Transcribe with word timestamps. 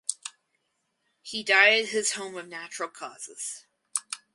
He 1.21 1.43
died 1.43 1.73
at 1.83 1.89
his 1.89 2.13
home 2.13 2.35
of 2.35 2.47
natural 2.47 2.89
causes. 2.89 3.67